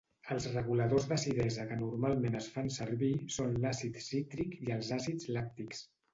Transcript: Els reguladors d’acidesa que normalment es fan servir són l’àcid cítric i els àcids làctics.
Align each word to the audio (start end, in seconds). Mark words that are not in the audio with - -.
Els 0.35 0.45
reguladors 0.51 1.03
d’acidesa 1.11 1.65
que 1.71 1.77
normalment 1.81 2.39
es 2.39 2.47
fan 2.55 2.73
servir 2.79 3.11
són 3.37 3.55
l’àcid 3.67 4.01
cítric 4.09 4.59
i 4.67 4.75
els 4.79 4.93
àcids 4.99 5.31
làctics. 5.39 5.87